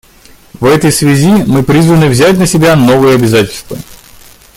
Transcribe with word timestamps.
В 0.59 0.65
этой 0.65 0.91
связи 0.91 1.27
мы 1.29 1.61
призваны 1.61 2.07
взять 2.09 2.35
на 2.39 2.47
себя 2.47 2.75
новые 2.75 3.13
обязательства. 3.13 3.77